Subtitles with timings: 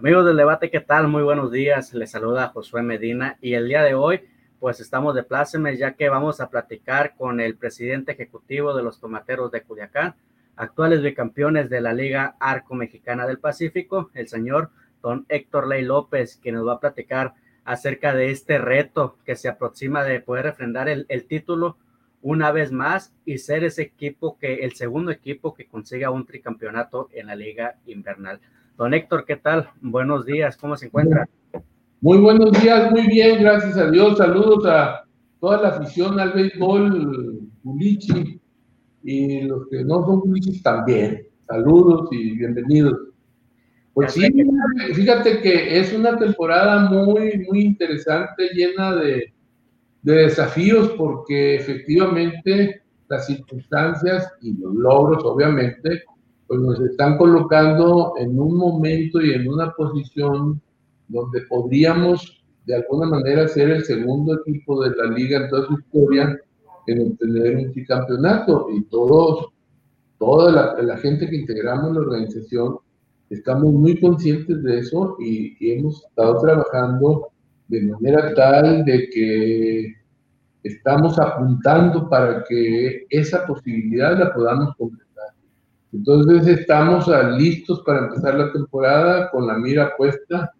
[0.00, 1.08] Amigos del debate, ¿qué tal?
[1.08, 1.92] Muy buenos días.
[1.92, 4.22] Les saluda Josué Medina y el día de hoy
[4.58, 8.98] pues estamos de plácemes ya que vamos a platicar con el presidente ejecutivo de los
[8.98, 10.14] Tomateros de Culiacán,
[10.56, 14.70] actuales bicampeones de la Liga Arco Mexicana del Pacífico, el señor
[15.02, 17.34] don Héctor Ley López, que nos va a platicar
[17.66, 21.76] acerca de este reto que se aproxima de poder refrendar el, el título
[22.22, 27.10] una vez más y ser ese equipo que, el segundo equipo que consiga un tricampeonato
[27.12, 28.40] en la Liga Invernal.
[28.80, 29.68] Don Héctor, ¿qué tal?
[29.82, 31.28] Buenos días, ¿cómo se encuentra?
[32.00, 34.16] Muy buenos días, muy bien, gracias a Dios.
[34.16, 35.04] Saludos a
[35.38, 38.40] toda la afición al béisbol, Pulichi,
[39.02, 41.26] y los que no son Pulichis también.
[41.46, 42.98] Saludos y bienvenidos.
[43.92, 44.26] Pues sí,
[44.94, 49.30] fíjate que es una temporada muy, muy interesante, llena de,
[50.00, 56.02] de desafíos, porque efectivamente las circunstancias y los logros, obviamente,
[56.50, 60.60] pues nos están colocando en un momento y en una posición
[61.06, 65.74] donde podríamos de alguna manera ser el segundo equipo de la liga en toda su
[65.74, 66.36] historia
[66.88, 69.46] en obtener un tricampeonato y todos,
[70.18, 72.78] toda la, gente que integramos la organización
[73.30, 77.28] estamos muy conscientes de eso y, y hemos estado trabajando
[77.68, 79.94] de manera tal de que
[80.64, 85.09] estamos apuntando para que esa posibilidad la podamos completar.
[85.92, 90.52] Entonces estamos listos para empezar la temporada con la mira puesta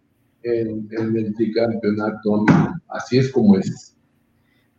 [0.43, 2.45] en, el tricampeonato.
[2.89, 3.95] Así es como es.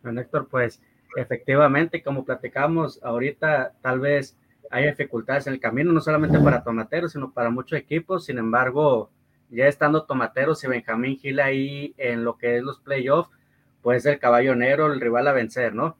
[0.01, 0.81] Bueno, Héctor, pues
[1.15, 4.37] efectivamente, como platicamos ahorita, tal vez
[4.69, 8.25] hay dificultades en el camino, no solamente para Tomateros, sino para muchos equipos.
[8.25, 9.09] Sin embargo,
[9.49, 13.31] ya estando Tomateros y Benjamín Gil ahí en lo que es los playoffs,
[13.81, 15.97] pues el caballo negro, el rival a vencer, ¿no?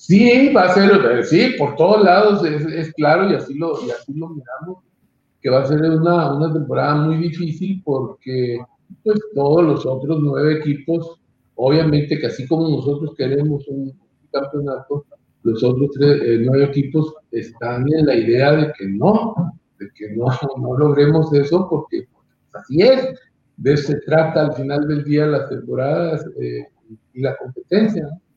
[0.00, 4.14] Sí, va a ser, sí, por todos lados es, claro y así, lo, y así
[4.14, 4.82] lo miramos,
[5.42, 8.58] que va a ser una, una temporada muy difícil porque
[9.04, 11.20] pues todos los otros nueve equipos,
[11.54, 13.92] obviamente que así como nosotros queremos un
[14.32, 15.04] campeonato,
[15.42, 19.34] los otros eh, nueve equipos están en la idea de que no,
[19.78, 20.28] de que no,
[20.62, 22.08] no logremos eso porque
[22.54, 23.20] así es,
[23.58, 26.64] de eso se trata al final del día las temporadas eh,
[27.12, 28.04] y la competencia.
[28.04, 28.29] ¿no?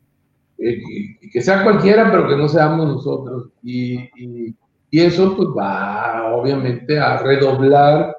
[0.66, 0.82] Eh,
[1.30, 3.50] que sea cualquiera, pero que no seamos nosotros.
[3.64, 4.56] Y, y,
[4.92, 8.16] eso pues va obviamente a redoblar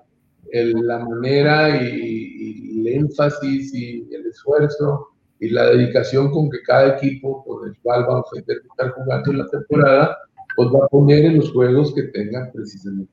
[0.53, 5.09] la manera y, el énfasis y el esfuerzo
[5.41, 9.39] y la dedicación con que cada equipo con el cual vamos a estar jugando en
[9.39, 10.19] la temporada,
[10.57, 13.13] pues va a poner en los juegos que tengan precisamente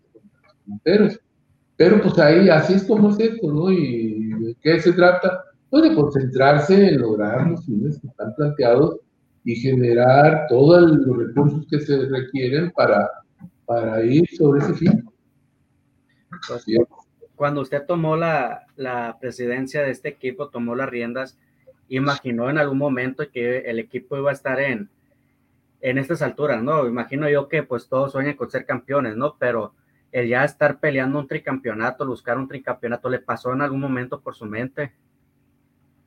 [0.65, 1.19] punteros.
[1.77, 3.71] Pero pues ahí, así es como es esto, ¿no?
[3.71, 5.45] ¿Y de qué se trata?
[5.69, 8.99] Pues de concentrarse en lograr los fines que están planteados
[9.43, 13.09] y generar todos los recursos que se requieren para,
[13.65, 15.09] para ir sobre ese fin.
[16.47, 16.65] Pues,
[17.35, 21.37] cuando usted tomó la, la, presidencia de este equipo, tomó las riendas,
[21.89, 24.89] imaginó en algún momento que el equipo iba a estar en,
[25.81, 26.87] en estas alturas, ¿no?
[26.87, 29.35] Imagino yo que pues todos sueñan con ser campeones, ¿no?
[29.39, 29.73] Pero
[30.11, 34.35] el ya estar peleando un tricampeonato, buscar un tricampeonato, ¿le pasó en algún momento por
[34.35, 34.93] su mente?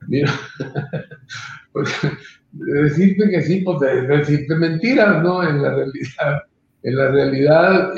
[1.73, 1.89] Pues
[2.53, 5.43] decirte que sí, pues decirte mentiras, ¿no?
[5.43, 6.43] En la realidad,
[6.85, 7.95] en la realidad,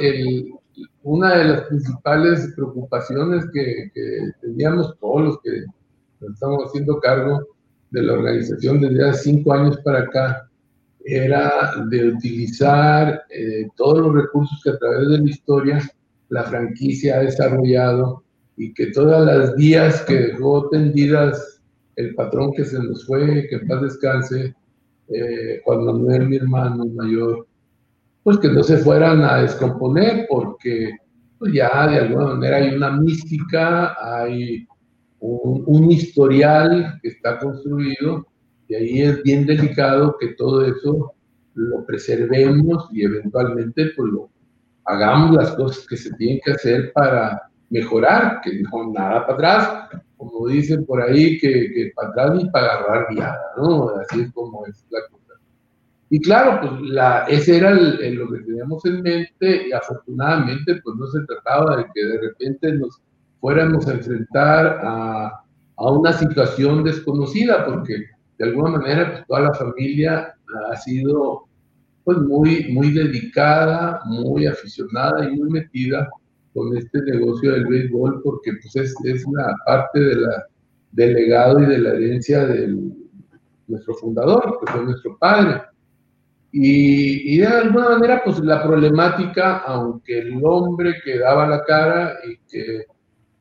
[1.03, 3.91] una de las principales preocupaciones que,
[4.41, 5.65] teníamos todos los que
[6.27, 7.47] estamos haciendo cargo
[7.91, 10.49] de la organización desde hace cinco años para acá
[11.05, 15.91] era de utilizar eh, todos los recursos que a través de la historia
[16.31, 18.25] la franquicia ha desarrollado
[18.57, 21.56] y que todas las vías que dejó tendidas
[21.97, 24.55] el patrón que se nos fue, que en paz descanse,
[25.09, 27.47] eh, Juan Manuel, mi hermano mayor,
[28.23, 30.97] pues que no se fueran a descomponer, porque
[31.39, 34.67] pues ya de alguna manera hay una mística, hay
[35.21, 38.27] un, historial que está construido,
[38.69, 41.13] y ahí es bien delicado que todo eso
[41.55, 44.29] lo preservemos y eventualmente pues lo
[44.85, 50.03] hagamos las cosas que se tienen que hacer para mejorar, que no nada para atrás,
[50.17, 53.91] como dicen por ahí, que, que para atrás ni para agarrar viada, ¿no?
[53.91, 55.41] Así es como es la cosa.
[56.09, 60.97] Y claro, pues la, ese era el, lo que teníamos en mente y afortunadamente pues
[60.97, 63.01] no se trataba de que de repente nos
[63.41, 65.43] fuéramos a enfrentar a,
[65.77, 68.05] a una situación desconocida, porque
[68.39, 70.35] de alguna manera pues toda la familia
[70.71, 71.45] ha sido
[72.05, 76.09] pues muy, muy dedicada, muy aficionada y muy metida
[76.57, 80.47] con este negocio del béisbol porque pues es, es una parte de la,
[80.93, 82.75] del legado y de la herencia de
[83.69, 85.61] nuestro fundador, que fue nuestro padre.
[86.51, 92.15] Y, y, de alguna manera, pues la problemática, aunque el hombre que daba la cara
[92.27, 92.87] y que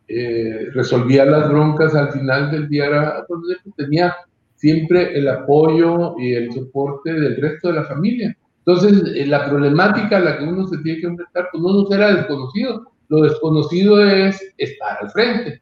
[0.08, 3.40] eh, resolvía las broncas al final del día, era, pues,
[3.78, 4.14] tenía
[4.56, 8.38] siempre el apoyo y el soporte del resto de la familia.
[8.66, 11.92] Entonces, eh, la problemática a la que uno se tiene que enfrentar, pues no nos
[11.92, 12.92] era desconocido.
[13.16, 15.62] Lo desconocido es estar al frente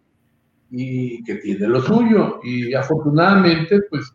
[0.72, 2.40] y que tiene lo suyo.
[2.44, 4.12] Y afortunadamente, pues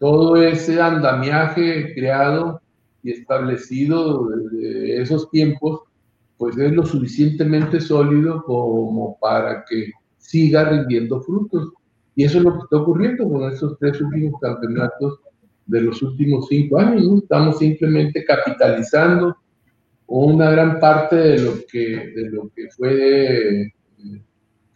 [0.00, 2.60] todo ese andamiaje creado
[3.04, 5.82] y establecido desde esos tiempos,
[6.36, 11.72] pues es lo suficientemente sólido como para que siga rindiendo frutos.
[12.16, 15.20] Y eso es lo que está ocurriendo con estos tres últimos campeonatos
[15.66, 17.22] de los últimos cinco años.
[17.22, 19.36] Estamos simplemente capitalizando
[20.10, 23.72] una gran parte de lo que, de lo que fue eh,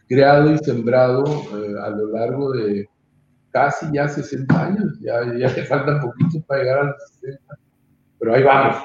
[0.07, 2.87] creado y sembrado eh, a lo largo de
[3.51, 4.99] casi ya 60 años.
[5.01, 7.57] Ya, ya te faltan poquito para llegar a los 60,
[8.17, 8.77] pero ahí vamos.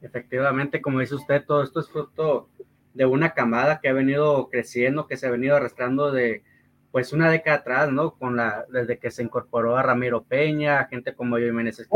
[0.00, 2.48] Efectivamente, como dice usted, todo esto es fruto
[2.94, 6.44] de una camada que ha venido creciendo, que se ha venido arrastrando de
[6.90, 8.14] pues una década atrás, ¿no?
[8.14, 11.86] Con la, desde que se incorporó a Ramiro Peña, gente como yo Jiménez.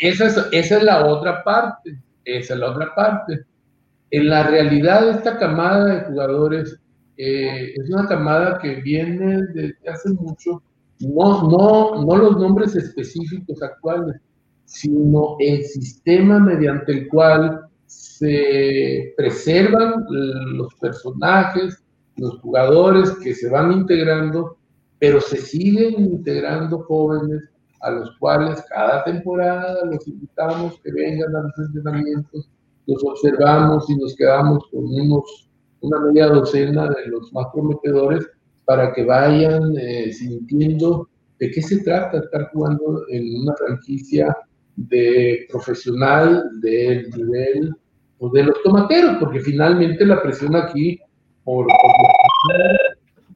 [0.00, 3.44] esa, es, esa es la otra parte, esa es la otra parte.
[4.10, 6.80] En la realidad, esta camada de jugadores
[7.16, 10.62] eh, es una camada que viene desde hace mucho,
[11.00, 14.16] no, no, no los nombres específicos actuales,
[14.64, 21.82] sino el sistema mediante el cual se preservan los personajes,
[22.20, 24.58] los jugadores que se van integrando,
[24.98, 27.42] pero se siguen integrando jóvenes
[27.80, 32.50] a los cuales cada temporada los invitamos que vengan a los entrenamientos,
[32.86, 35.48] los observamos y nos quedamos con unos,
[35.80, 38.28] una media docena de los más prometedores
[38.66, 41.08] para que vayan eh, sintiendo
[41.38, 44.36] de qué se trata estar jugando en una franquicia
[44.76, 47.74] de profesional del nivel
[48.18, 51.00] pues, de los tomateros, porque finalmente la presión aquí
[51.44, 51.66] por,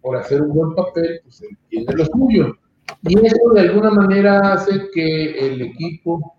[0.03, 2.55] por, hacer un buen papel, pues tiene lo suyo.
[3.03, 6.35] Y eso de alguna manera hace que el equipo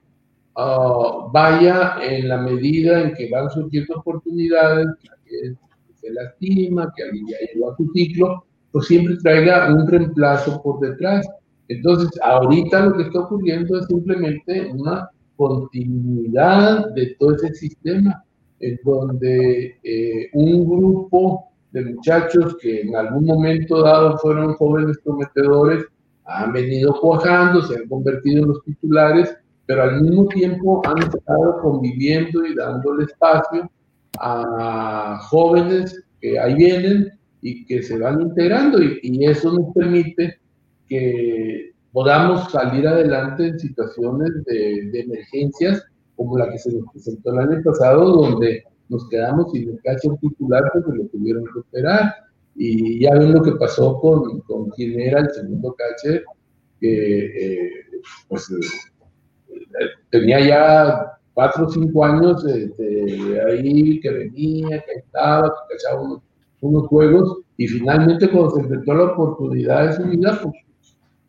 [0.56, 4.88] ah, vaya en la medida en que van surgiendo oportunidades,
[5.26, 5.56] que
[5.96, 10.80] se lastima, que alguien ya llegó a su ciclo, pues siempre traiga un reemplazo por
[10.80, 11.28] detrás.
[11.68, 18.24] Entonces, ahorita lo que está ocurriendo es simplemente una continuidad de todo ese sistema,
[18.60, 25.86] en donde eh, un grupo de muchachos que en algún momento dado fueron jóvenes prometedores
[26.24, 29.38] han venido cuajando, se han convertido en los titulares,
[29.68, 33.70] pero al mismo tiempo han estado conviviendo y dándole espacio
[34.20, 37.12] a jóvenes que ahí vienen
[37.42, 40.40] y que se van integrando y, y eso nos permite
[40.88, 45.84] que podamos salir adelante en situaciones de, emergencias
[46.16, 50.18] como la que se nos presentó el año pasado, donde nos quedamos sin el cacho
[50.22, 52.14] titular porque lo tuvieron que operar.
[52.56, 56.24] Y ya ven lo que pasó con, con quien era el segundo catcher,
[56.80, 57.72] que eh,
[58.30, 65.76] pues, eh, tenía ya cuatro o cinco años de, ahí, que venía, que estaba, que
[65.76, 66.22] cachaba unos,
[66.62, 70.56] unos, juegos, y finalmente cuando se enfrentó a la oportunidad de su vida, pues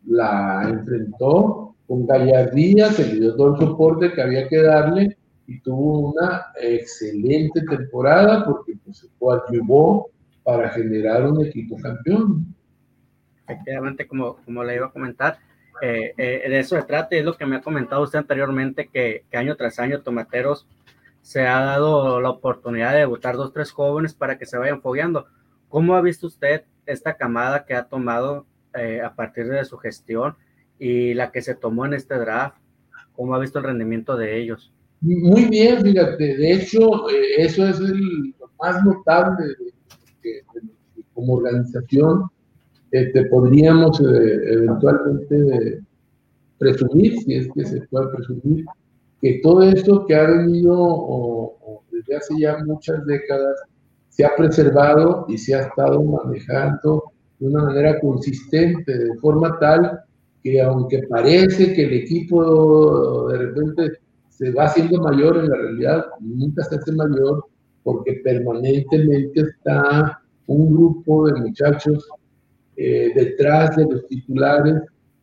[0.05, 5.16] la enfrentó con gallardía, se le dio todo el soporte que había que darle
[5.47, 10.11] y tuvo una excelente temporada porque pues, coadyuvó
[10.43, 12.53] para generar un equipo campeón.
[13.45, 15.39] Efectivamente, como, como le iba a comentar,
[15.81, 19.23] eh, eh, de eso se trata es lo que me ha comentado usted anteriormente, que,
[19.31, 20.67] que, año tras año Tomateros
[21.21, 25.27] se ha dado la oportunidad de debutar dos, tres jóvenes para que se vayan fogueando.
[25.69, 30.35] ¿Cómo ha visto usted esta camada que ha tomado eh, a partir de su gestión
[30.79, 32.57] y la que se tomó en este draft?
[33.13, 34.73] ¿Cómo ha visto el rendimiento de ellos?
[35.01, 39.45] Muy bien, fíjate, de hecho, eh, eso es el, lo más notable
[40.23, 40.43] de,
[41.13, 42.23] como organización.
[42.91, 45.83] Este, podríamos eh, eventualmente
[46.57, 48.65] presumir, si es que se puede presumir,
[49.21, 51.53] que todo esto que ha venido
[51.91, 53.59] desde hace ya muchas décadas
[54.09, 57.03] se ha preservado y se ha estado manejando
[57.39, 59.99] de una manera consistente, de forma tal
[60.43, 63.91] que aunque parece que el equipo de repente
[64.37, 67.43] se va haciendo mayor, en la realidad nunca se hace mayor
[67.83, 72.07] porque permanentemente está un grupo de muchachos
[72.75, 74.75] eh, detrás de los titulares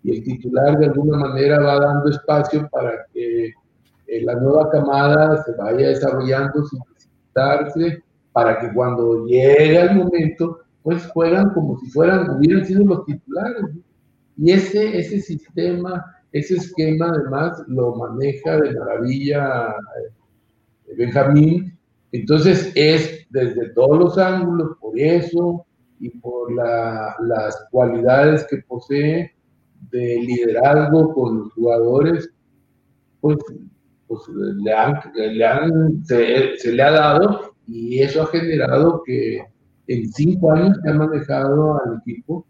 [0.03, 5.43] y el titular de alguna manera va dando espacio para que eh, la nueva camada
[5.45, 8.03] se vaya desarrollando sin necesitarse,
[8.33, 13.65] para que cuando llegue el momento, pues juegan como si fueran, hubieran sido los titulares.
[14.37, 16.05] Y ese, ese sistema
[16.35, 21.79] ese esquema además lo maneja de maravilla eh, Benjamín,
[22.11, 25.65] Entonces es desde todos los ángulos, por eso
[26.01, 29.33] y por las cualidades que posee
[29.91, 32.29] de liderazgo con los jugadores,
[33.21, 33.39] pues,
[34.09, 39.45] pues le han, se, se, le ha dado y eso ha generado que
[39.87, 42.45] en cinco años que ha manejado al equipo,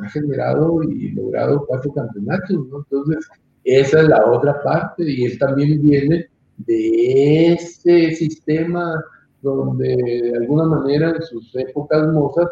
[0.00, 2.78] ha generado y logrado cuatro campeonatos, ¿no?
[2.78, 3.28] Entonces,
[3.64, 6.26] esa es la otra parte y él también viene
[6.58, 9.02] de ese sistema
[9.42, 12.48] donde de alguna manera en sus épocas mozas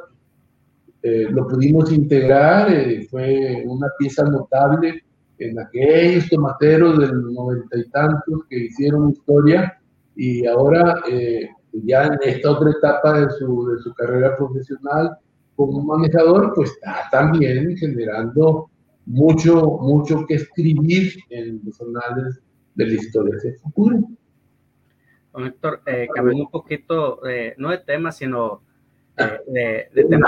[1.03, 5.05] eh, lo pudimos integrar, eh, fue una pieza notable
[5.39, 9.79] en aquellos tomateros del noventa y tantos que hicieron historia
[10.15, 11.49] y ahora eh,
[11.85, 15.17] ya en esta otra etapa de su, de su carrera profesional
[15.57, 18.71] como manejador, pues está también generando
[19.07, 22.41] mucho, mucho que escribir en los anales
[22.75, 23.99] de la historia hacia el futuro.
[25.35, 27.21] Héctor, eh, cambiando un poquito,
[27.59, 28.63] no de tema, sino
[29.47, 30.27] de, de tema.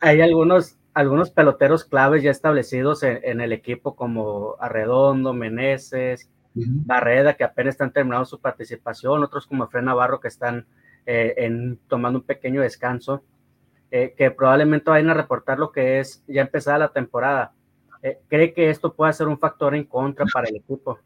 [0.00, 7.44] Hay algunos, algunos peloteros claves ya establecidos en, el equipo como Arredondo, Meneses, Barreda, que
[7.44, 10.66] apenas están terminando su participación, otros como Fred Navarro que están
[11.06, 13.22] eh, en, tomando un pequeño descanso,
[13.90, 17.52] eh, que probablemente vayan a reportar lo que es ya empezada la temporada.
[18.02, 20.98] Eh, ¿Cree que esto puede ser un factor en contra para el equipo?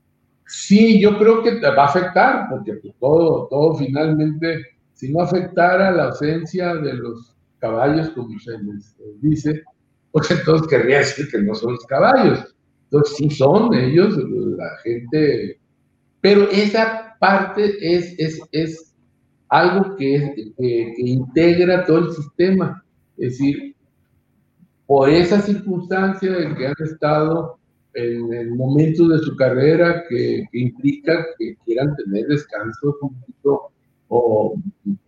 [0.46, 5.90] Sí, yo creo que va a afectar, porque pues, todo, todo finalmente, si no afectara
[5.90, 9.62] la ausencia de los caballos, como se les dice,
[10.12, 12.54] pues entonces querría decir que no son los caballos.
[12.84, 15.58] Entonces sí son ellos, la gente,
[16.20, 18.95] pero esa parte es, es, es
[19.48, 22.82] algo que, que, integra todo el sistema.
[23.16, 23.74] Es decir,
[24.86, 27.58] por esa circunstancia en que han estado
[27.94, 33.70] en el momento de su carrera que, implica que quieran tener descanso un poquito,
[34.08, 34.54] o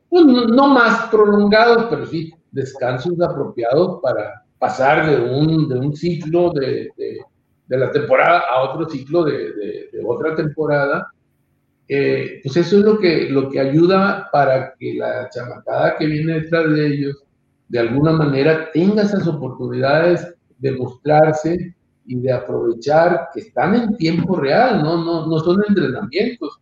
[0.09, 6.51] pues, no, más prolongados, pero sí descansos apropiados para pasar de un, de un ciclo
[6.53, 9.53] de, de, la temporada a otro ciclo de,
[9.93, 11.13] de otra temporada.
[11.89, 16.41] Eh, pues eso es lo que, lo que ayuda para que la chamacada que viene
[16.41, 17.25] detrás de ellos
[17.69, 21.75] de alguna manera tenga esas oportunidades de mostrarse
[22.07, 26.61] y de aprovechar que están en tiempo real, no, no, no son entrenamientos.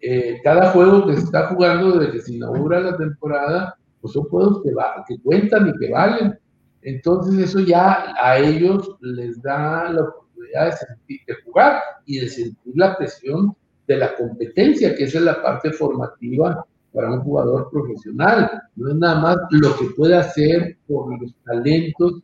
[0.00, 4.24] Eh, cada juego que se está jugando desde que se inaugura la temporada pues son
[4.24, 6.38] juegos que, va, que cuentan y que valen.
[6.82, 12.28] Entonces eso ya a ellos les da la oportunidad de, sentir, de jugar y de
[12.28, 13.54] sentir la presión
[13.90, 18.50] de la competencia, que esa es la parte formativa para un jugador profesional.
[18.76, 22.22] No es nada más lo que puede hacer por los talentos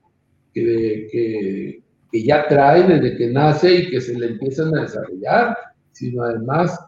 [0.55, 5.57] que, que, que ya trae desde que nace y que se le empiezan a desarrollar,
[5.93, 6.79] sino además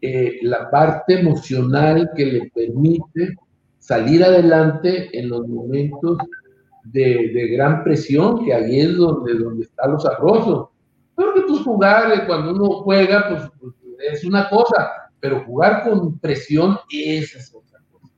[0.00, 3.36] eh, la parte emocional que le permite
[3.78, 6.18] salir adelante en los momentos
[6.84, 10.68] de, gran presión, que ahí es donde, donde están los arrosos.
[11.14, 13.74] Porque pues jugar, eh, cuando uno juega, pues, pues,
[14.12, 14.90] es una cosa,
[15.20, 18.12] pero jugar con presión, esa es otra cosa.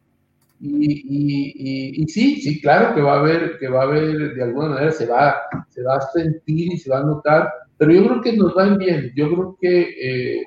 [0.61, 4.43] Y, y, y, sí, sí, claro que va a haber, que va a haber, de
[4.43, 5.37] alguna manera se va,
[5.69, 8.77] se va a sentir y se va a notar, pero yo creo que nos va
[8.77, 10.45] bien, yo creo que eh,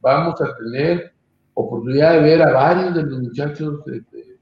[0.00, 1.12] vamos a tener
[1.54, 4.36] oportunidad de ver a varios de los muchachos este,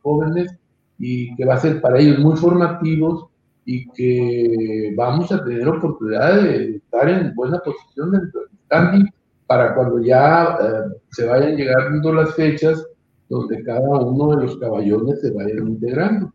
[0.00, 0.56] jóvenes
[0.98, 3.26] y que va a ser para ellos muy formativos
[3.64, 9.10] y que vamos a tener oportunidad de estar en buena posición dentro del standing
[9.50, 12.86] para cuando ya eh, se vayan llegando las fechas
[13.28, 16.32] donde cada uno de los caballones se vayan integrando.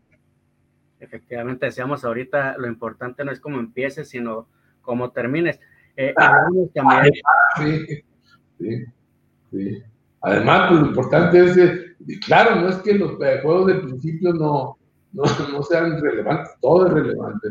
[1.00, 4.48] Efectivamente, decíamos ahorita, lo importante no es cómo empieces, sino
[4.82, 5.58] cómo termines.
[5.96, 7.14] Eh, ah, también...
[7.56, 7.86] sí,
[8.58, 8.84] sí,
[9.50, 9.82] sí.
[10.20, 14.76] Además, pues, lo importante es, claro, no es que los juegos de principio no,
[15.14, 17.48] no, sean relevantes, todo es relevante.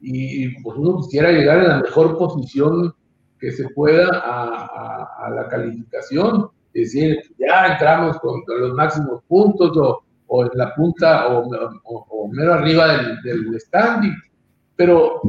[0.00, 2.94] Y pues uno quisiera llegar en la mejor posición
[3.42, 10.04] que se pueda a, la calificación, es decir, ya entramos con, los máximos puntos o,
[10.28, 11.50] o, en la punta o,
[11.82, 14.14] o, mero arriba del, del, standing,
[14.76, 15.20] pero,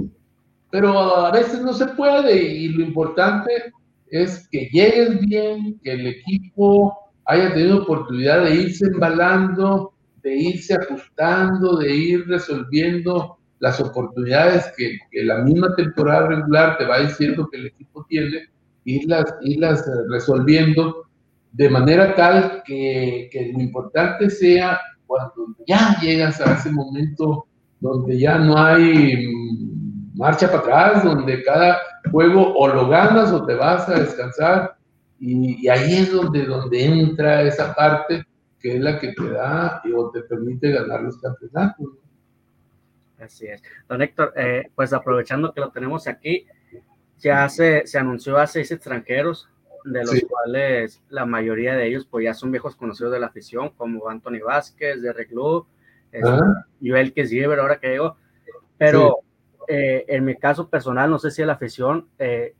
[0.69, 3.73] pero a veces no se puede y lo importante
[4.11, 9.91] es que llegues bien, que el equipo haya tenido oportunidad de irse embalando,
[10.21, 16.99] de irse ajustando, de ir resolviendo las oportunidades que, la misma temporada regular te va
[16.99, 18.49] diciendo que el equipo tiene,
[18.83, 21.07] irlas, irlas resolviendo
[21.53, 27.45] de manera tal que, que lo importante sea cuando ya llegas a ese momento
[27.79, 29.31] donde ya no hay
[30.13, 31.77] marcha para atrás, donde cada
[32.11, 34.75] juego o lo ganas o te vas a descansar
[35.21, 38.25] Y, ahí es donde, donde entra esa parte
[38.59, 42.02] que es la que te da o te permite ganar los campeonatos.
[43.23, 43.61] Así es.
[43.87, 46.45] Don Héctor, eh, pues aprovechando que lo tenemos aquí,
[47.19, 49.49] ya se, se anunció a seis extranjeros,
[49.85, 53.69] de los cuales la mayoría de ellos pues ya son viejos conocidos de la afición,
[53.71, 55.67] como Anthony Vázquez, de Reclú,
[56.81, 58.17] Joel Kesgiver, ahora que digo,
[58.77, 59.19] pero
[59.67, 62.55] eh, en mi caso personal, no sé si la afición eh,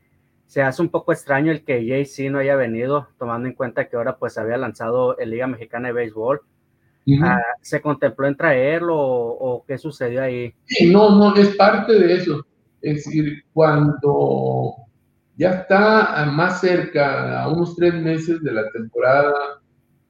[0.46, 3.96] se hace un poco extraño el que JC no haya venido, tomando en cuenta que
[3.96, 6.41] ahora pues había lanzado el Liga Mexicana de Béisbol.
[7.22, 10.53] Ah, ¿Se contempló en traerlo o, qué sucedió ahí?
[10.65, 12.45] Sí, no, no, es parte de eso.
[12.81, 14.75] Es decir, cuando
[15.36, 19.33] ya está más cerca, a unos tres meses de la temporada,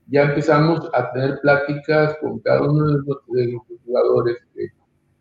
[0.08, 4.38] ya empezamos a tener pláticas con cada uno de los, jugadores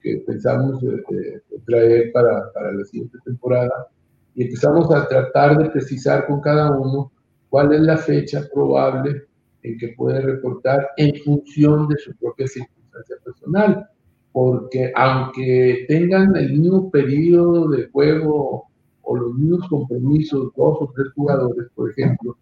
[0.01, 3.87] que, pensamos eh, eh, traer para, para la siguiente temporada
[4.35, 7.13] y empezamos a tratar de precisar con cada uno
[7.49, 9.27] cuál es la fecha probable
[9.63, 13.87] en que puede reportar en función de su propia circunstancia personal.
[14.33, 18.65] Porque aunque tengan el mismo periodo de juego
[19.03, 22.37] o los mismos compromisos, dos o tres jugadores, por ejemplo,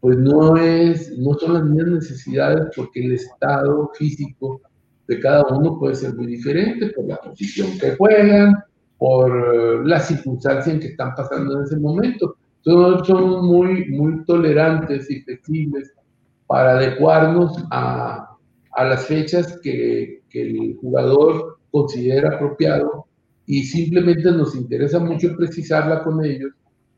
[0.00, 4.60] pues no, es, no son las mismas necesidades porque el estado físico
[5.08, 8.56] de cada uno puede ser muy diferente por la posición que juegan,
[8.98, 12.36] por la circunstancia en que están pasando en ese momento.
[12.64, 15.92] Entonces, somos muy, muy tolerantes y flexibles
[16.48, 18.24] para adecuarnos a,
[18.76, 23.06] las fechas que, que, el jugador considera apropiado
[23.46, 26.52] y simplemente nos interesa mucho precisarla con ellos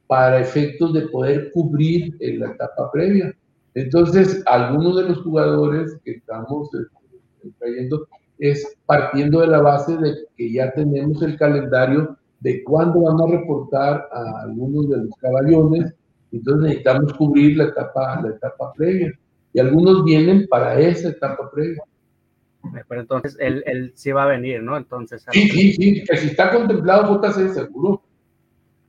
[0.07, 3.35] para efectos de poder cubrir en la etapa previa.
[3.75, 8.07] Entonces, algunos de los jugadores que estamos eh, trayendo
[8.39, 13.39] es partiendo de la base de que ya tenemos el calendario de cuándo van a
[13.39, 15.95] reportar a algunos de los caballones,
[16.33, 19.13] entonces necesitamos cubrir la etapa, la etapa previa.
[19.53, 21.83] Y algunos vienen para esa etapa previa.
[22.89, 24.77] Pero entonces él, él sí va a venir, ¿no?
[24.77, 25.25] Entonces.
[25.33, 28.03] Sí, sí, sí, que si está contemplado, JC, seguro.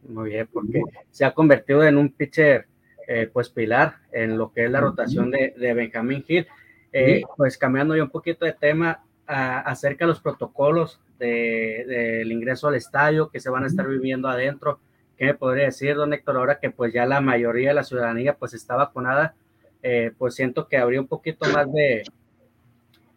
[0.08, 2.66] Muy bien, porque se ha convertido en un pitcher,
[3.08, 6.48] eh, pues pilar en lo que es la rotación de, de Benjamín Hill.
[6.94, 12.76] Eh, pues cambiando ya un poquito de tema, acerca de los protocolos del ingreso al
[12.76, 14.80] estadio que se van a estar viviendo adentro.
[15.18, 18.36] ¿Qué me podría decir, don Héctor, ahora que pues ya la mayoría de la ciudadanía
[18.36, 19.36] pues está vacunada?
[19.84, 22.04] Eh, pues siento que habría un poquito más de,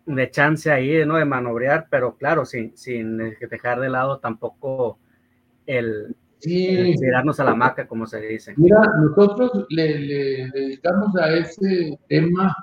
[0.07, 1.16] de chance ahí, ¿no?
[1.16, 4.98] De manobrear, pero claro, sin, sin dejar de lado tampoco
[5.66, 8.55] el, tirarnos a la maca, como se dice.
[8.57, 12.55] Mira, nosotros le, le dedicamos a ese tema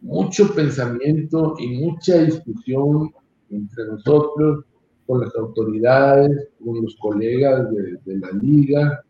[0.00, 3.12] mucho pensamiento y mucha discusión
[3.50, 4.64] entre nosotros,
[5.06, 7.66] con las autoridades, con los colegas
[8.04, 9.02] de, la liga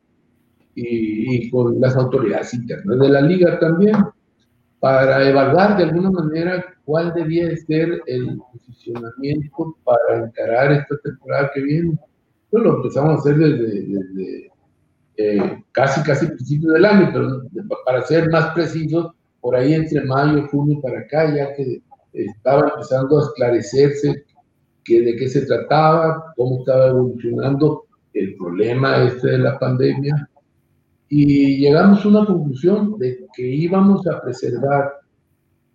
[0.74, 3.96] y, con las autoridades internas de la liga también,
[4.80, 11.62] para evaluar de alguna manera cuál debía ser el posicionamiento para encarar esta temporada que
[11.62, 11.98] viene.
[12.50, 14.50] Pues lo empezamos a hacer desde,
[15.16, 17.42] eh, casi, casi principio del año, pero
[17.84, 22.68] para ser más precisos, por ahí entre mayo y junio para acá, ya que estaba
[22.70, 24.24] empezando a esclarecerse
[24.84, 30.27] que, de qué se trataba, cómo estaba evolucionando el problema este de la pandemia.
[31.08, 34.92] Y llegamos a una conclusión de que íbamos a preservar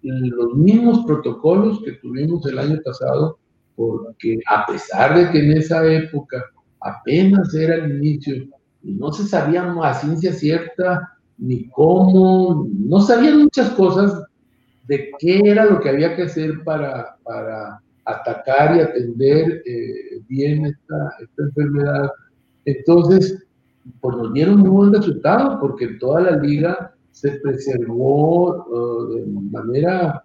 [0.02, 3.39] los mismos protocolos que tuvimos el año pasado,
[3.76, 6.43] porque a pesar de que en esa época
[6.82, 8.36] apenas era el inicio
[8.84, 14.24] y no se sabía a ciencia cierta ni cómo, no sabían muchas cosas
[14.88, 20.65] de qué era lo que había que hacer para, para atacar y atender eh, bien
[20.65, 22.12] esta, esta, enfermedad.
[22.65, 23.46] Entonces,
[24.00, 30.24] pues nos dieron muy buen resultado porque toda la liga se preservó uh, de manera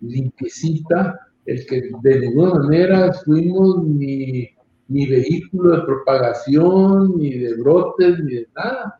[0.00, 4.48] limpiecita, el que de ninguna manera fuimos ni,
[4.88, 8.98] ni vehículo de propagación, ni de brotes, ni de nada.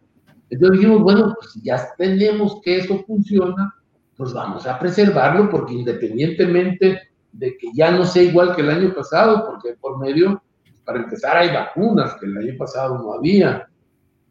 [0.48, 3.74] Entonces dijimos, bueno, pues si ya tenemos que eso funciona,
[4.16, 7.00] pues vamos a preservarlo porque independientemente
[7.33, 10.42] de que ya no sea igual que el año pasado, porque por medio,
[10.85, 13.68] para empezar, hay vacunas que el año pasado no había,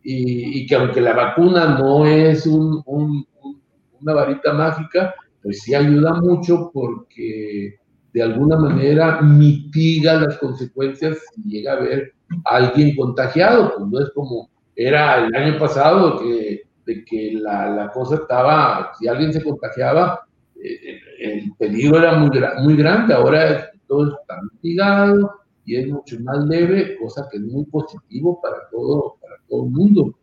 [0.04, 7.76] y, que aunque la vacuna no es una varita mágica, pues sí ayuda mucho porque
[8.14, 12.14] de alguna manera mitiga las consecuencias si llega a haber
[12.46, 17.92] alguien contagiado, pues no es como era el año pasado que, de que la, la
[17.92, 20.22] cosa estaba, si alguien se contagiaba,
[20.64, 22.32] eh, el peligro era muy,
[22.64, 25.39] muy grande, ahora todo está mitigado
[25.70, 29.70] y es mucho más leve, cosa que es muy positivo para todo, para todo el
[29.70, 30.16] mundo.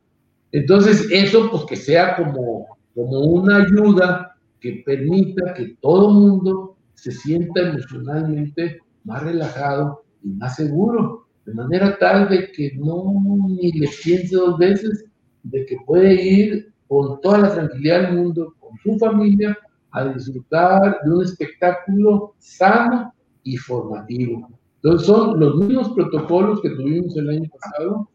[0.51, 6.77] Entonces, eso pues que sea como, como una ayuda que permita que todo el mundo
[6.95, 13.15] se sienta emocionalmente más relajado y más seguro, de manera tal de que no
[13.49, 15.05] ni le piense dos veces
[15.45, 19.57] de que puede ir con toda la tranquilidad del mundo, con su familia,
[19.93, 24.56] a disfrutar de un espectáculo sano y formativo.
[24.87, 28.09] Entonces son los mismos protocolos que tuvimos el año pasado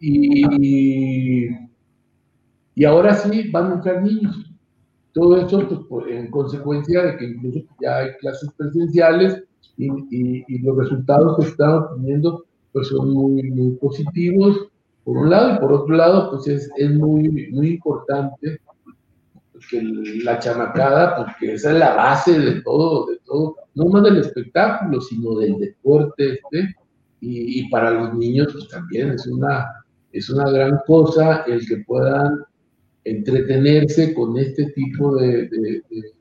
[0.00, 1.46] y,
[2.74, 4.44] y ahora sí van a entrar niños.
[5.12, 9.44] Todo eso pues, en consecuencia de que incluso ya hay clases presenciales
[9.76, 14.66] y, y, los resultados que están obteniendo pues son muy, muy positivos
[15.04, 18.60] por un lado y por otro lado pues es, es muy, muy importante
[19.70, 19.80] que
[20.24, 25.00] la chamacada, porque esa es la base de todo, de todo, no más del espectáculo,
[25.00, 26.74] sino del deporte este,
[27.20, 29.66] y, y para los niños pues también es una,
[30.12, 32.44] es una gran cosa el que puedan
[33.04, 35.48] entretenerse con este tipo de,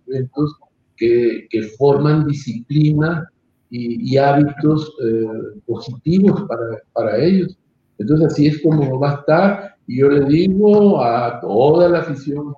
[0.08, 0.58] eventos
[0.98, 3.28] que, que, forman disciplina
[3.70, 7.58] y, hábitos eh, positivos para, para ellos.
[7.98, 12.54] Entonces así es como va a estar y yo le digo a toda la afición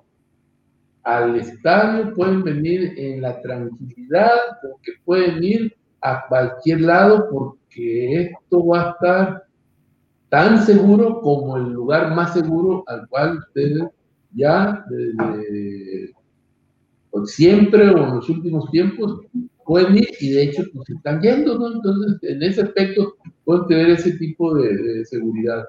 [1.06, 4.28] al estadio, pueden venir en la tranquilidad,
[4.60, 9.44] porque pueden ir a cualquier lado, porque esto va a estar
[10.28, 13.84] tan seguro como el lugar más seguro al cual ustedes
[14.32, 16.12] ya desde
[17.12, 19.20] pues, siempre o en los últimos tiempos
[19.64, 21.72] pueden ir y de hecho pues están yendo, ¿no?
[21.72, 23.14] Entonces, en ese aspecto
[23.44, 25.66] pueden tener ese tipo de, de seguridad,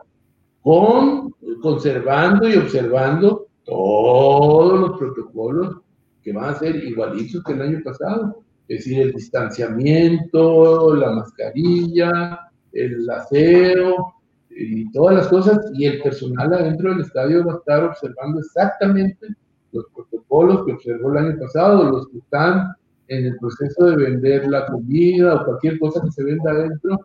[0.63, 5.81] con conservando y observando todos los protocolos
[6.23, 12.49] que van a ser igualitos que el año pasado, es decir, el distanciamiento, la mascarilla,
[12.71, 14.13] el aseo
[14.49, 19.27] y todas las cosas, y el personal adentro del estadio va a estar observando exactamente
[19.73, 22.73] los protocolos que observó el año pasado, los que están
[23.09, 26.99] en el proceso de vender la comida o cualquier cosa que se venda adentro,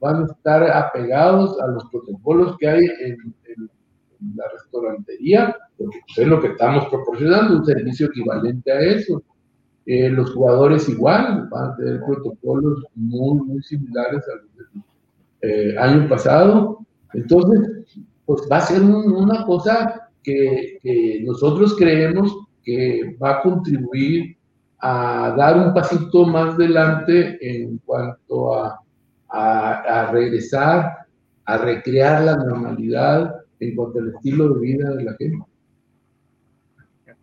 [0.00, 3.70] van a estar apegados a los protocolos que hay en, en
[4.36, 9.22] la restaurantería, porque pues, es lo que estamos proporcionando, un servicio equivalente a eso.
[9.86, 14.82] Eh, los jugadores igual van a tener protocolos muy, muy similares a los del
[15.42, 16.78] eh, año pasado.
[17.12, 20.78] Entonces, pues va a ser una cosa que,
[21.26, 24.36] nosotros creemos que va a contribuir
[24.78, 28.80] a dar un pasito más adelante en cuanto a,
[29.28, 31.06] a regresar,
[31.44, 35.44] a recrear la normalidad en cuanto al estilo de vida de la gente.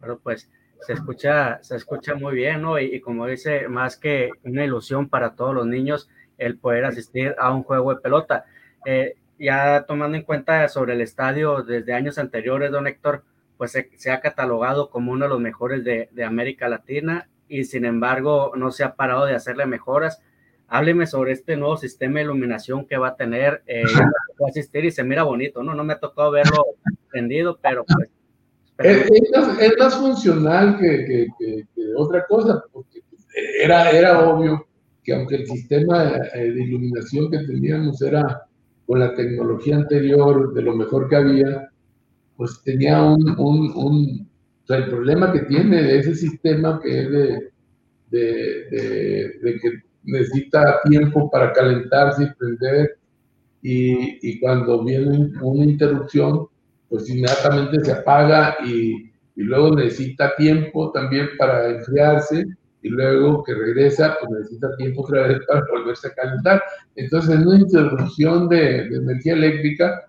[0.02, 0.50] Bueno, pues
[0.82, 2.80] se escucha, se escucha muy bien, ¿no?
[2.80, 6.10] Y, como dice, más que una ilusión para todos los niños
[6.40, 8.46] el poder asistir a un juego de pelota.
[8.86, 13.24] Eh, ya tomando en cuenta sobre el estadio desde años anteriores, don Héctor,
[13.58, 17.86] pues se, ha catalogado como uno de los mejores de, de, América Latina y sin
[17.86, 20.24] embargo no se ha parado de hacerle mejoras.
[20.68, 23.62] Hábleme sobre este nuevo sistema de iluminación que va a tener.
[23.68, 25.76] Eh, a asistir y se mira bonito, ¿no?
[25.76, 26.66] No me ha tocado verlo
[27.12, 28.10] prendido, pero pues.
[28.84, 31.66] Es, es, más, funcional que, que, que,
[31.96, 33.02] otra cosa, porque
[33.62, 34.66] era, era obvio
[35.04, 38.44] que aunque el sistema eh, de iluminación que teníamos era
[38.86, 41.70] con la tecnología anterior de lo mejor que había,
[42.36, 44.30] pues tenía un, un, un
[44.64, 47.52] o sea, el problema que tiene ese sistema que es de,
[48.10, 49.72] de, de, de que
[50.04, 52.98] necesita tiempo para calentarse y prender
[53.62, 56.48] y, y cuando viene una interrupción,
[56.92, 62.46] pues inmediatamente se apaga y, luego necesita tiempo también para enfriarse
[62.84, 66.62] y luego que regresa, pues necesita tiempo otra vez para volverse a calentar.
[66.96, 70.04] Entonces, en una interrupción de, energía eléctrica,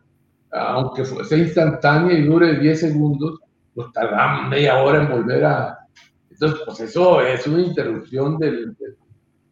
[0.50, 3.40] aunque sea instantánea y dure 10 segundos,
[3.74, 5.78] pues tardamos media hora en volver a...
[6.30, 8.76] Entonces, pues eso es una interrupción del,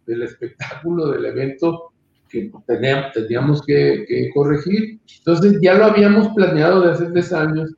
[0.04, 1.89] del espectáculo, del evento
[2.30, 5.00] que teníamos, teníamos que, que, corregir.
[5.18, 7.74] Entonces ya lo habíamos planeado de hace tres años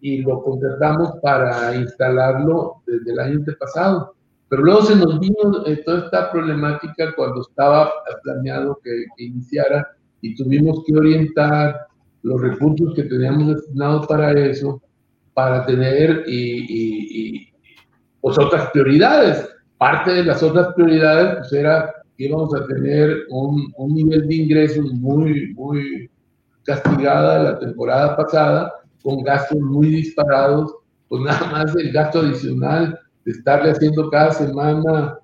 [0.00, 4.14] y lo contratamos para instalarlo desde el año pasado.
[4.48, 7.90] Pero luego se nos vino eh, toda esta problemática cuando estaba
[8.22, 9.86] planeado que, que, iniciara
[10.20, 11.86] y tuvimos que orientar
[12.22, 14.80] los recursos que teníamos destinados para eso,
[15.34, 17.48] para tener y, y, y
[18.20, 19.48] pues otras prioridades.
[19.78, 24.92] Parte de las otras prioridades pues era íbamos a tener un, un, nivel de ingresos
[24.94, 26.10] muy, muy
[26.64, 30.74] castigada la temporada pasada, con gastos muy disparados,
[31.08, 35.18] pues nada más el gasto adicional de estarle haciendo cada semana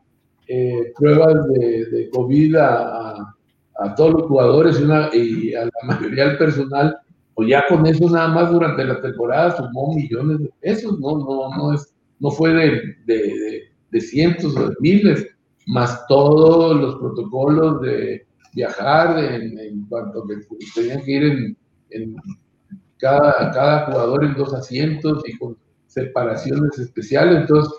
[0.48, 3.34] eh, pruebas de, de COVID a,
[3.78, 6.96] a, todos los jugadores y, una, y, a la mayoría del personal,
[7.34, 11.56] pues ya con eso nada más durante la temporada sumó millones de pesos, no, no,
[11.56, 15.26] no, es, no fue de, de, de cientos o de miles,
[15.66, 20.36] más todos los protocolos de viajar en, cuanto que
[20.74, 21.56] tenían que ir en,
[21.90, 22.16] en
[22.98, 27.72] cada, cada jugador en dos asientos y con separaciones especiales, entonces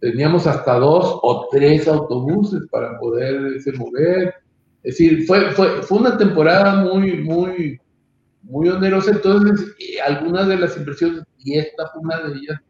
[0.00, 4.34] teníamos hasta dos o tres autobuses para poderse mover.
[4.82, 7.78] Es decir, fue, fue, fue una temporada muy, muy,
[8.42, 9.74] muy onerosa, entonces
[10.06, 12.60] algunas de las inversiones, y esta fue una de ellas,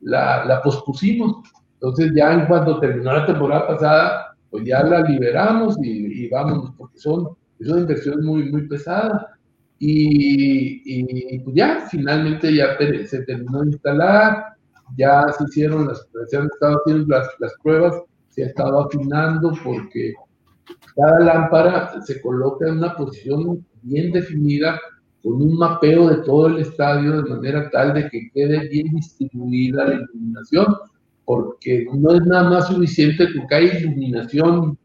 [0.00, 1.36] la, la pospusimos.
[1.82, 6.72] Entonces ya en cuanto terminó la temporada pasada, pues ya la liberamos y, y vamos,
[6.78, 9.26] porque son, son inversiones muy, muy pesadas.
[9.80, 14.44] Y, y pues ya, finalmente ya se terminó de instalar,
[14.96, 19.52] ya se hicieron las, se han estado haciendo las, las pruebas, se ha estado afinando
[19.64, 20.14] porque
[20.94, 24.78] cada lámpara se coloca en una posición bien definida
[25.20, 29.84] con un mapeo de todo el estadio de manera tal de que quede bien distribuida
[29.84, 30.76] la iluminación,
[31.24, 34.78] porque no es nada más suficiente que haya iluminación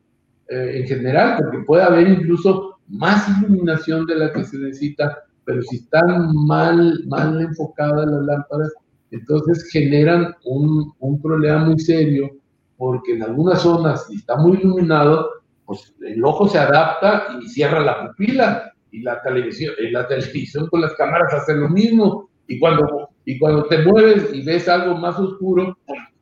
[0.50, 5.62] eh, en general, porque puede haber incluso más iluminación de la que se necesita, pero
[5.64, 8.74] si están mal, mal enfocadas las lámparas,
[9.12, 12.30] entonces generan un, un, problema muy serio
[12.78, 15.30] porque en algunas zonas, si está muy iluminado,
[15.66, 20.68] pues el ojo se adapta y cierra la pupila y la televisión, y la televisión
[20.68, 24.98] con las cámaras hace lo mismo y cuando, y cuando te mueves y ves algo
[24.98, 25.78] más oscuro,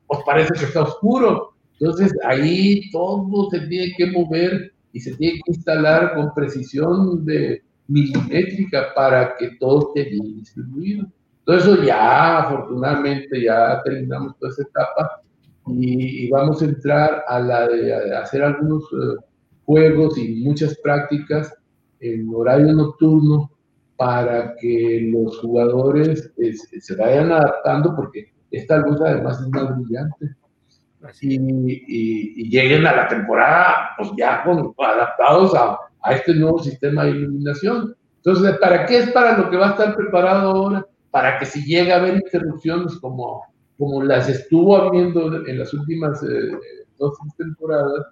[0.07, 1.53] pues parece que está oscuro.
[1.79, 7.61] Entonces ahí todo se tiene que mover y se tiene que instalar con precisión de
[7.87, 11.05] milimétrica para que todo esté bien distribuido.
[11.43, 15.21] Todo eso ya, afortunadamente, ya terminamos toda esa etapa
[15.67, 19.23] y, vamos a entrar a la de hacer algunos eh,
[19.65, 21.53] juegos y muchas prácticas
[21.99, 23.51] en horario nocturno
[23.97, 26.31] para que los jugadores
[26.79, 30.35] se vayan adaptando porque esta luz además es más brillante.
[31.21, 37.03] Y, y, lleguen a la temporada pues ya con, adaptados a, a este nuevo sistema
[37.03, 37.95] de iluminación.
[38.17, 40.85] Entonces, ¿para qué es para lo que va a estar preparado ahora?
[41.15, 43.41] para que si llega a haber interrupciones como,
[43.77, 46.51] como las estuvo habiendo en las últimas eh,
[46.99, 48.07] dos temporadas,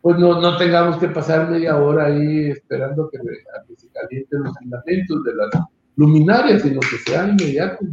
[0.00, 4.58] pues no, no tengamos que pasar media hora ahí esperando que, que se calienten los
[4.58, 5.50] fundamentos de las
[5.94, 7.86] luminarias, sino que sean inmediatos.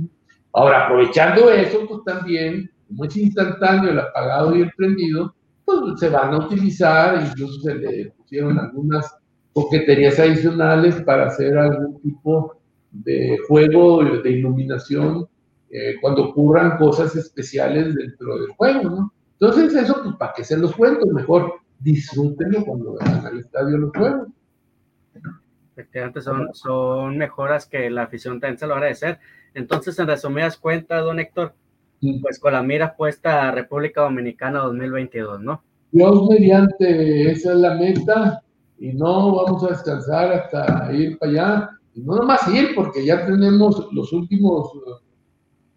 [0.60, 6.10] Ahora, aprovechando eso, pues también, como es instantáneo el apagado y el prendido, pues se
[6.10, 9.10] van a utilizar, incluso se le pusieron algunas
[9.54, 12.58] coqueterías adicionales para hacer algún tipo
[12.91, 15.30] de juego, de iluminación,
[15.69, 19.13] eh, cuando ocurran cosas especiales dentro del juego, ¿no?
[19.39, 21.06] Entonces eso, pues, ¿para qué se los cuento?
[21.08, 24.28] Mejor disfrútenlo cuando vayan al estadio los juegos.
[25.72, 29.19] Efectivamente, son, son mejoras que la afición también se lo va a agradecer.
[29.54, 31.54] Entonces, en resumidas cuentas, don Héctor,
[32.22, 35.64] pues con la mira puesta a República Dominicana 2022, ¿no?
[35.92, 38.44] Dios mediante, esa es la meta
[38.78, 41.70] y no vamos a descansar hasta ir para allá
[42.04, 45.06] no nomás ir, porque ya tenemos los últimos eh,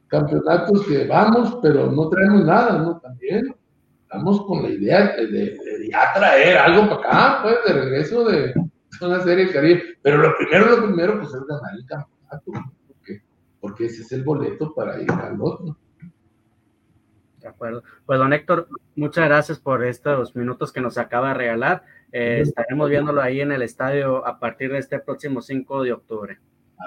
[0.08, 3.00] campeonatos que vamos, pero no traemos nada, ¿no?
[3.00, 3.54] También
[4.02, 5.58] estamos con la idea de,
[5.90, 8.54] ya traer algo para acá, pues, de regreso de
[9.00, 9.82] una serie de Caribe.
[10.02, 12.52] Pero lo primero, lo primero, pues es ganar el campeonato,
[13.62, 15.76] porque, ese es el boleto para ir al otro.
[17.38, 17.84] De acuerdo.
[18.04, 21.84] Pues, don Héctor, muchas gracias por estos minutos que nos acaba de regalar.
[22.10, 26.38] Eh, estaremos viéndolo ahí en el estadio a partir de este próximo 5 de octubre.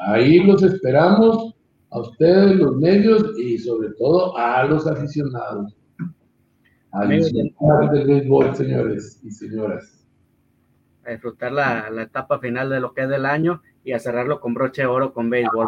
[0.05, 1.55] Ahí los esperamos
[1.91, 5.77] a ustedes, los medios y sobre todo a los aficionados.
[6.91, 10.05] A disfrutar del béisbol, señores y señoras.
[11.05, 14.41] A disfrutar la, la, etapa final de lo que es del año y a cerrarlo
[14.41, 15.67] con broche de oro con béisbol.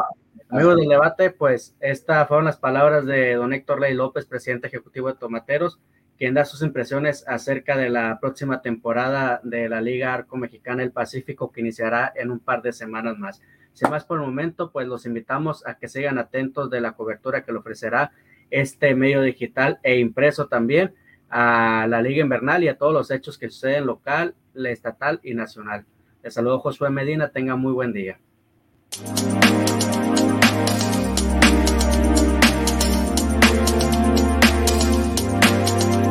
[0.50, 5.08] Amigos del debate, pues estas fueron las palabras de don Héctor Ley López, presidente ejecutivo
[5.08, 5.80] de Tomateros
[6.18, 10.92] quien da sus impresiones acerca de la próxima temporada de la Liga Arco Mexicana del
[10.92, 13.42] Pacífico que iniciará en un par de semanas más.
[13.74, 17.44] Sin más por el momento, pues los invitamos a que sigan atentos de la cobertura
[17.44, 18.12] que le ofrecerá
[18.50, 20.96] este medio digital e impreso también
[21.30, 25.86] a la Liga Invernal y a todos los hechos que suceden local, estatal y nacional.
[26.24, 28.20] Les saludo Josué Medina, tenga muy buen día.